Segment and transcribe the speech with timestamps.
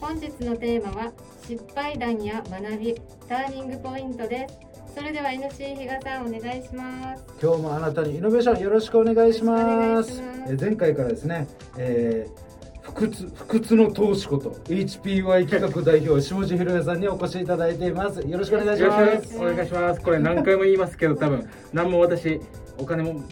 [0.00, 1.12] 本日のテーマは
[1.46, 2.94] 失敗談や学び
[3.28, 4.58] ターニングポイントです。
[4.96, 7.24] それでは NC 比嘉さんお願いします。
[7.40, 10.22] 今日もあなたにイノベーションよろしくお願いします。
[10.48, 12.50] え前回からですね、えー
[12.82, 18.20] 不屈不屈の投資こと HPY 企画代表下地宏也さんにお越しいただいています。
[18.20, 19.38] よろしくお願いします。
[19.38, 20.00] お願いします。
[20.00, 22.40] これ何回も言いますけど、多分何も私
[22.78, 23.22] お金も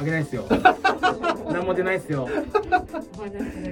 [0.00, 0.44] あげないですよ。
[1.50, 2.28] 何も出ないですよ。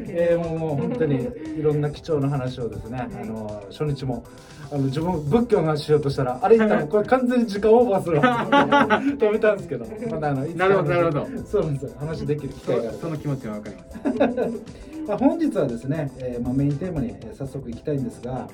[0.09, 1.29] えー、もうもう本当に
[1.59, 4.24] いろんな貴重な話をですね、あの初日も
[4.70, 8.48] あの自分仏教の話しようとしたらあれ言ったらこれ完全に時間オーバーするわ。
[9.19, 9.86] 止めたんですけど。
[10.10, 11.27] またあのいつかなるほどなるほど。
[11.47, 11.91] そうなんですよ。
[11.98, 12.92] 話できる機会がある。
[12.92, 14.61] そその気持ちはわかります。
[15.06, 18.48] まあ、本日はですね、えーまあ、メインテーマにえー早速いきたいんですが、はい。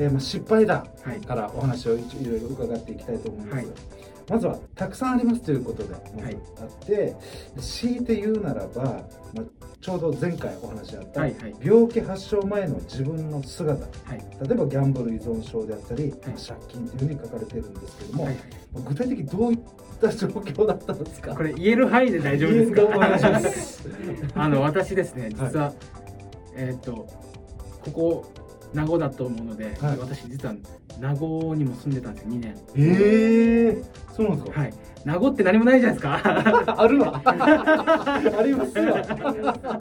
[0.00, 1.20] えーまあ、失敗談はい。
[1.20, 3.66] からお話をいいろいろ伺っていきたいと思います、はい
[4.32, 7.14] まずはたくさんありますということでまずあって、
[7.60, 8.82] 強いて言うならば、
[9.34, 9.44] まあ、
[9.78, 11.54] ちょうど前回お話あった、はいはい。
[11.62, 13.82] 病気発症前の自分の姿。
[13.82, 14.18] はい。
[14.48, 16.12] 例えばギャンブル依存症であったり、はい。
[16.20, 16.34] 借
[16.68, 18.36] 金というふうに書かれているんですけども、はい。
[18.86, 19.58] 具体的にどういっ
[20.00, 21.34] た状況だったんですか？
[21.34, 23.30] これ言える範囲で大丈夫ですいいお願いしか。
[23.32, 23.88] ます。
[24.34, 25.74] あの私ですね、実は、
[26.56, 27.06] えっ、と
[27.84, 28.24] ここ
[28.72, 29.98] 名護だと思うので、はい。
[29.98, 30.54] 私実は
[30.98, 32.56] 名護にも住んでたんですよ2年。
[32.76, 33.82] ええ
[34.12, 34.74] そうなんですか、はい。
[35.04, 36.20] 名護って何もないじゃないですか。
[36.80, 37.20] あるわ。
[37.24, 39.80] ありますわ。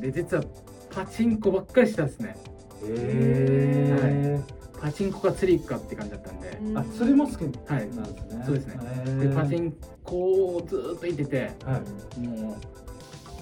[0.00, 0.42] で実は
[0.90, 2.36] パチンコばっかりしてたんですね。
[2.84, 4.40] え
[4.80, 6.58] パチンコか釣りかって感じだったんで。
[6.62, 8.42] ー、あ釣りも好きはいなんですね。
[8.46, 9.28] そうですね。
[9.28, 10.16] でパチンコ
[10.56, 11.80] をずーっと行ってては
[12.18, 12.20] い。
[12.26, 12.54] もう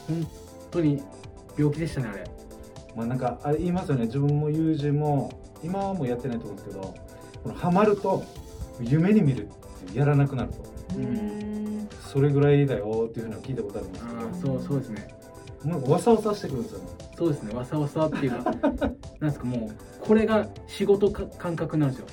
[0.08, 0.26] 本
[0.70, 1.02] 当に
[1.56, 2.24] 病気でしたねあれ。
[2.96, 4.06] まあなんかあれ言いますよね。
[4.06, 5.30] 自分も友人も
[5.62, 6.94] 今はもうやってないと思うんですけど
[7.42, 8.22] このハマると
[8.80, 10.56] 夢に見るってやらなくなると。
[10.96, 11.88] うん。
[12.00, 15.08] それぐらいだよっていうふうには聞いたことあるんですああけそうそうですね。
[15.64, 16.84] どなんかわさわさしてくるんですよね
[17.16, 17.54] そうですね。
[17.54, 18.52] わさわさっていうか
[19.20, 22.06] なんですかもうこれが仕事か感覚なんですよ。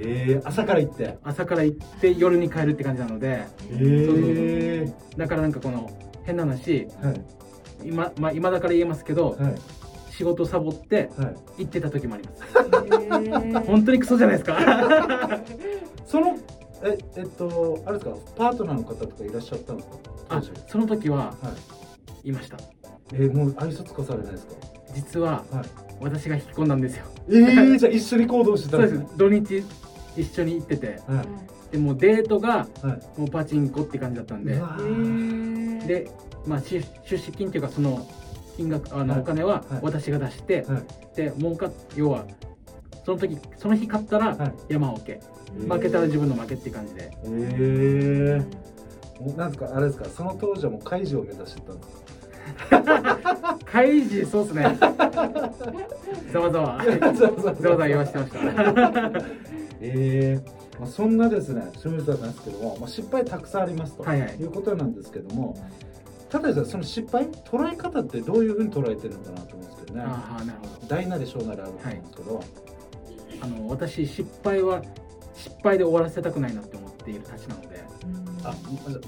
[0.00, 1.18] えー、朝から行って。
[1.24, 5.90] 朝から行って夜に帰るって感じなのでええだからなんかこの
[6.22, 7.20] 変な話はい。
[7.84, 9.54] 今,、まあ、今だから言えますけど、はい。
[10.10, 11.24] 仕事サボっては
[11.58, 11.62] い。
[11.64, 12.42] 行ってた時もあります
[13.66, 14.58] 本当にクソじゃないですか。
[16.06, 16.36] その
[16.84, 18.16] ええっとあれですか？
[18.36, 19.96] パートナーの方とかいらっしゃったんですか
[20.28, 20.50] 当あ時。
[20.68, 21.34] その時はは
[22.24, 22.28] い。
[22.28, 22.56] いました。
[23.12, 24.52] えー、もう愛想つかされないですか？
[24.94, 25.64] 実ははい。
[26.00, 27.04] 私が引き込んだんですよ。
[27.28, 29.08] えー、じゃあ一緒に行動してたそうんでですね。
[29.10, 29.18] す。
[29.18, 29.64] 土日
[30.16, 31.00] 一緒に行ってて。
[31.08, 31.72] はい。
[31.72, 33.20] でもうデートがはい。
[33.20, 34.54] もうパチンコって感じだったんで。
[35.86, 36.10] で、
[36.46, 38.06] まあ、出出資金っていうかその
[38.56, 39.22] 金額あのはい。
[39.22, 39.80] お金ははい。
[39.82, 40.82] 私が出して、はい。
[41.16, 42.24] で儲か要は
[43.08, 44.54] その時その日勝ったらはい。
[44.68, 45.72] 山分け、ー。
[45.74, 47.04] 負けたら自分の負けって感じで。
[47.04, 53.58] ええー、なんですかあれですかその当時はもう開示を目指してたんですか？
[53.64, 54.76] 開示そうっすね。
[56.30, 56.84] ざわざわ。
[57.14, 58.38] ざわざわ言わしてました。
[59.80, 64.36] ええまあ、そんなですね清水さんなんですけども、まあ、失敗たくさんありますと、はいはい。
[64.36, 65.56] い、うことなんですけども
[66.28, 70.02] ただですねその失敗捉え方ってどういうふうに捉えてるのかなと思うんですけどね。
[70.06, 70.86] ああなるほど。
[70.86, 72.67] 大なり小なりあると思うんですけど、
[73.40, 74.82] あの私失敗は
[75.34, 77.78] 失敗で終わらせたくないなって思っているたちなので。
[78.44, 78.54] あ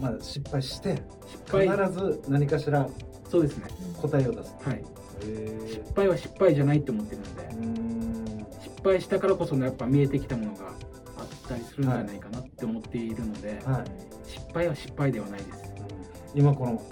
[0.00, 1.68] まだ失敗して失敗。
[1.68, 2.88] 必ず何かしら
[3.28, 3.66] そうですね。
[4.00, 4.54] 答えを出す。
[4.62, 4.84] はい。
[5.24, 8.60] へ失敗は失敗じゃないって思ってるので。
[8.62, 10.70] 失敗したからこそのやっぱ見えてきたものがあ
[11.22, 14.28] ったりするんじゃないかなって思っているので、はい。
[14.28, 15.72] 失敗は失敗ではないです。
[16.34, 16.40] うん。
[16.40, 16.82] 今この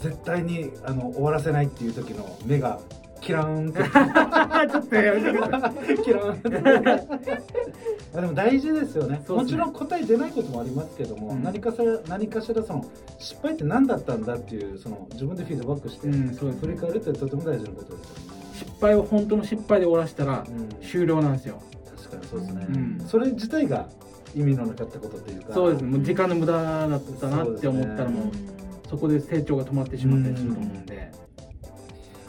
[0.00, 2.78] 絶対にあの終わらせないっていう時の目が
[3.24, 3.82] キラーンって。
[4.70, 6.02] ちょっとやめてください。
[6.02, 7.38] キラーンって。
[8.18, 9.14] あでも大事ですよね。
[9.16, 9.24] ね。
[9.28, 11.42] もちろん答え出ないこともありますけども、うん。
[11.42, 12.84] 何かしら何かしらその
[13.18, 18.08] 失敗って何だったんだっていうその自分でフィードバックして、うんそう振り返るってとても大事なことです。
[18.10, 21.60] よね、失敗を本当の失敗で終わらせたらうん、終了なんですよ。
[21.96, 23.06] 確かにそうですね、うん。
[23.06, 23.88] それ自体が
[24.34, 25.54] 意味のなかったことというか。
[25.54, 25.90] そうですね。
[25.90, 28.24] もう時間の無駄だったなって思ったらもう
[28.88, 31.10] そこで成長が止まってしまったりすると思うんで、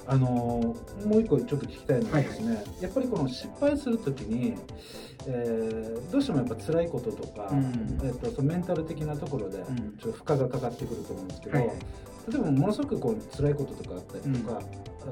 [0.07, 4.55] あのーもう一個ちょっと聞きたいのはですね、やっぱりこの失敗するときに、
[5.27, 7.99] えーどうしてもやっぱ辛いこととか、うん。
[8.03, 9.63] えっとそのメンタル的なところでん。
[9.99, 11.71] ちょっと負荷がかかってくると思うんですけど、はい
[12.27, 14.59] 例えばものすごくこう辛いこととかあったりとか、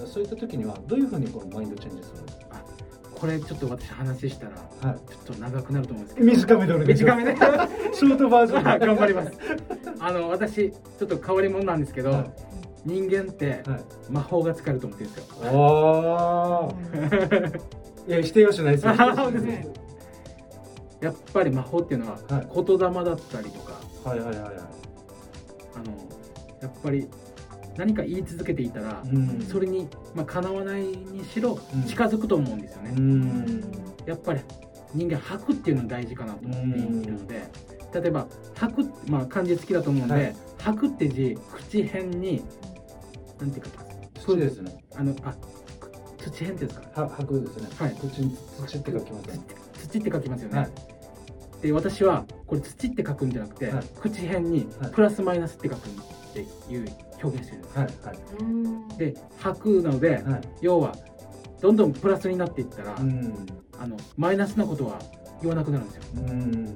[0.03, 2.65] あそういった時にはどういうふうにこのマインドチェンジするんですか、
[3.13, 4.51] これちょっと私話したら
[4.89, 6.27] はちょっと長くなると思うんですけど。
[6.31, 7.17] 短めでお願いします。
[7.17, 8.85] 短めで ショートバージョンで。
[8.87, 9.31] 頑張ります。
[9.99, 12.52] あの私ちょっと変わり者なんですけど、はい
[12.85, 13.85] 人間ってはい。
[14.09, 15.35] 魔法が使えると思ってるんですよ。
[15.43, 17.73] あー。
[18.09, 18.93] いや否定はしないですよ。
[21.01, 22.47] やっぱり魔法っていうのははい。
[22.53, 23.73] 言霊だったりとか、
[24.09, 24.53] はいはいはいはい。
[25.75, 25.93] あの
[26.61, 27.07] やっぱり
[27.77, 29.41] 何か言い続けていたら、うん。
[29.41, 31.83] それに、まあ、かなわないにしろうん。
[31.83, 33.61] 近づくと思うんですよね、うん。
[34.05, 34.41] やっぱり
[34.93, 37.43] 人間吐くっていうのが大事かなと思っているので、
[37.93, 40.35] 例えば吐く、まあ、漢字好きだと思うんで、はい。
[40.59, 42.43] 吐くって字口辺に
[43.43, 45.35] なんて書きます土ですねあのあ
[46.17, 47.01] 土辺っていうんですか？
[47.01, 47.67] は白ですね。
[47.77, 47.95] はい。
[47.99, 49.41] 口に土って書きますね。
[49.73, 50.71] 土って書きますよね、はい。
[51.61, 53.85] で私はこれ土って書くんじゃなくて、はい。
[53.99, 54.91] 口辺にはい。
[54.91, 55.91] プラスマイナスって書くっ
[56.33, 56.87] ていう
[57.21, 57.87] 表現してるんです、はい。
[58.05, 58.17] はい。
[58.39, 58.87] うん。
[58.97, 60.41] で吐くなので、はい。
[60.61, 60.95] 要は
[61.59, 63.45] どんどんプラスになっていったら、うん。
[63.77, 64.99] あのマイナスなことは
[65.41, 66.03] 言わなくなるんですよ。
[66.15, 66.75] うん。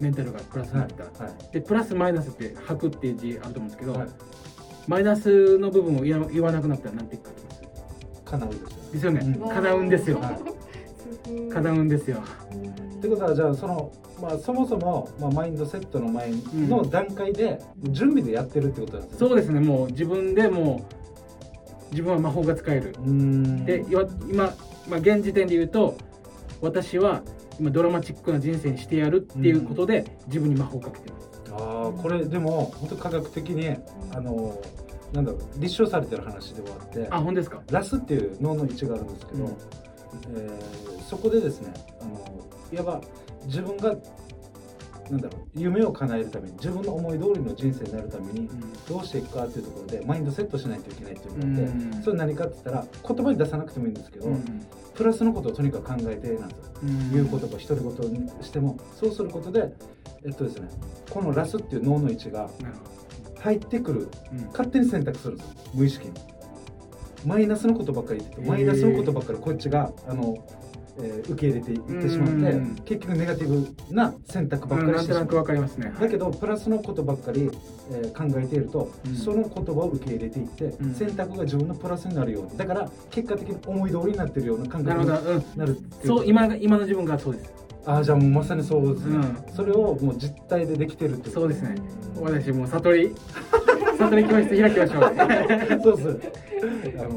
[0.00, 1.52] メンタルがプラスにはないったら、はい。
[1.52, 4.08] でプラスマイナスって吐くっていう字あると思うんですけど、はい
[4.86, 8.22] マイナスの部分を言わ言わなくなったらなんて書きます？
[8.24, 9.48] 叶うですよねですよね、うん。
[9.48, 10.20] 叶うんですよ。
[10.20, 12.22] はい叶うんですよ。
[12.98, 17.60] ってことはじゃあその、まあ、そもそも、まあ、マインドセットの前の段階で
[17.90, 19.18] 準備でやってるってことなんですね。
[19.18, 19.60] そうですね。
[19.60, 20.86] もう自分でも
[21.90, 22.94] う自分は魔法が使える。
[22.98, 23.64] うーん。
[23.64, 24.04] で今、
[24.88, 25.98] まあ、現時点で言うと
[26.60, 27.22] 私は
[27.58, 33.76] 今ドラマチックな人生にしてやるっていうことで、自分に魔法をかけてますああこれでも本当科学的に
[34.14, 34.60] あの
[35.12, 37.62] なんだろう立証されてる話ではあってあ本当ですか？
[37.70, 39.50] ラスっていう脳の位置があるんですけど、うん。
[39.50, 42.20] えーそこでですねあの
[42.72, 43.00] いわば
[43.44, 43.94] 自分が
[45.10, 48.48] なんだろう夢を叶えるために自分の思い通りの人生になるために
[48.88, 52.02] どうしていくかっていうところでマインドセットしないといけないっていうのがあって、うん。
[52.02, 54.66] それ何かって言ったら言葉に出さなくてもいいんですけど、うん。
[54.94, 57.12] プラスのことをとにかく考えてなんですよ、うん。
[57.12, 59.72] 言う言葉独り言にしてもそうすることで
[60.24, 60.68] えっとですね
[61.10, 62.50] このラスっていう脳の位置が
[63.40, 64.08] 入ってくる
[64.50, 66.14] 勝手に選択するんですよ無意識に。
[67.24, 70.36] マイナスのことばっかり言っててマイナスのことばっかりこっちがあの、
[70.98, 72.74] えー受け入れていってしまってうん。
[72.84, 75.18] 結局ネガティブな選択ばっかうんりしてしまう。
[75.20, 75.92] なんとなくわかりますね。
[76.00, 77.50] だけどプラスのことばっかり、
[77.92, 79.14] えー考えていると、うん。
[79.14, 80.94] その言葉を受け入れていって、うん。
[80.94, 82.56] 選択が自分のプラスになるように。
[82.56, 87.52] だから結果的に思い通りになってるような感な覚になるっていうそう今が今の自分がそうです。
[87.84, 89.18] ああじゃあもうまさにそうですね、う
[89.50, 89.54] ん。
[89.54, 91.76] それをもう実体でできてるってそうですね。
[92.16, 92.24] うん。
[92.24, 93.14] 私もう悟り。
[93.98, 96.98] 悟り教室開きましょう そうです。
[96.98, 97.10] あの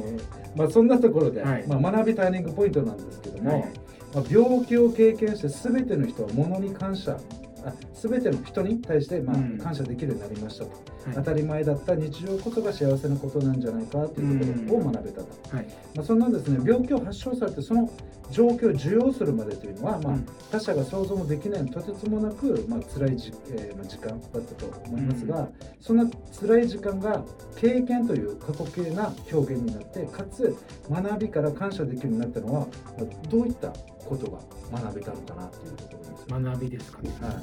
[0.56, 1.66] まあそんなところで、はい。
[1.68, 3.72] まあ学びターニングポイントなんですけども、はい
[4.14, 7.20] まあ病気を経験してすべての人は物に感謝、
[7.64, 9.58] あすべての人に対してまあうん。
[9.58, 10.80] 感謝できるようになりましたと、はい
[11.14, 15.56] 当たり前だった日常こそが幸せなことなんじゃないかっていうところを学べたと。
[15.56, 15.68] はい。
[15.96, 17.90] まあそんなですね病気を発症されてその
[18.32, 20.28] 状況を受容するまでというのは、まあうん。
[20.52, 25.50] 他者が想像もできないとてつもなく、まあ辛いじ、えーまあ時間だったと思いますが、
[25.82, 26.08] そんな
[26.40, 27.24] 辛い時間が
[27.56, 30.56] 経験という過去形な表現になってかつ
[30.90, 32.68] 学びから感謝できるようになったのはま
[33.04, 33.70] あどういった
[34.06, 34.40] ことが
[34.80, 36.10] 学べたのかなっていうところです。
[36.10, 37.34] よ、学びですかね、はい、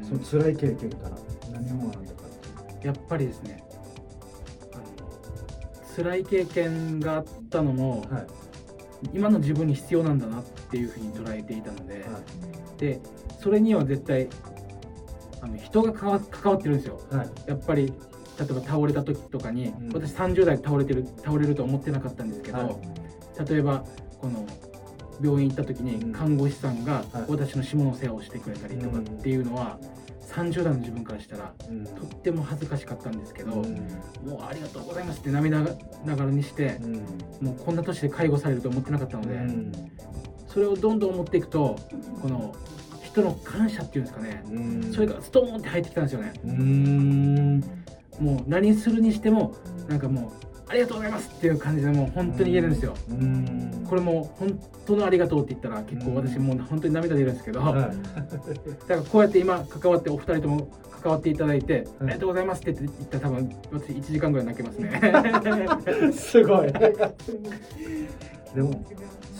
[0.00, 0.20] うん。
[0.20, 1.16] その辛い経験から
[1.52, 2.25] 何を学んだか
[2.86, 3.64] やっぱりですね
[5.96, 8.26] 辛い経験があったのも、はい。
[9.12, 12.04] 今の自分に必要なんだなっていうふうに捉えていたので、はい。
[12.78, 13.00] で
[13.40, 14.28] それには絶対
[15.40, 17.00] あの人が関わってるんですよ。
[17.10, 17.30] はい。
[17.46, 19.88] やっぱり例えば倒れた時とかに、うん。
[19.94, 23.48] 私30代で倒れてる倒れるとは思ってなかったんですけど、はい。
[23.48, 23.84] 例えば
[24.20, 24.46] この
[25.22, 26.12] 病院行った時にうん。
[26.12, 27.24] 看護師さんがはい。
[27.28, 29.78] 私の下の世話をしてくれたりとかっていうのは、
[30.26, 31.84] 30代の自分からしたらうん。
[31.84, 33.64] とっても恥ずかしかったんですけど、うん。
[34.24, 35.60] もうありがとうございますって涙
[36.04, 36.94] ながらにしてう、ん。
[37.40, 39.72] もうこんな年で介護されると思ってなかったので、うん。
[40.48, 41.76] それをどんどん思っていくと
[42.20, 42.54] この
[43.02, 44.92] 人の感謝っていうんですかね、うん。
[44.92, 46.32] それがストーンって入ってきたんですよね。
[46.44, 47.60] うん。
[48.20, 49.54] もう何するにしても
[49.88, 50.45] なんかもうあ
[50.76, 53.84] りがとうございますっていう感じでもう本当に言えるんですよ、うん。
[53.88, 57.74] これも本当のありがとうって言ったら結構私もう本当に涙出るんですけど、はい。
[57.74, 57.92] だか
[58.88, 60.68] らこうやって今関わってお二人とも
[61.02, 66.12] 関わっていただいて、ありがとうございますって言ったら多分私1時間ぐらい泣けますね。
[66.12, 66.72] すごい。
[68.54, 68.84] でも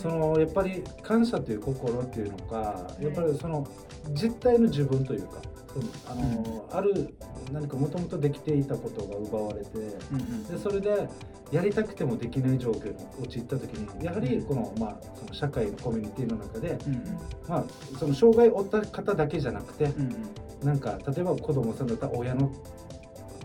[0.01, 3.67] そのやっぱり感謝という心っていうのかやっぱりその
[4.11, 5.41] 実体の自分というか
[5.77, 7.13] そのあの、ある
[7.51, 11.07] 何かもともとできていたことが奪われてでそれで
[11.51, 17.03] やりたくてもできない状況に陥った時にやはりこの,、まあ、その社会のコミュニティの中で、うんうん。
[17.47, 17.63] まあ、
[17.97, 20.15] その障害を負った方だけじゃなくてうん。
[20.63, 22.51] なんか例えば子供さんだったら親の、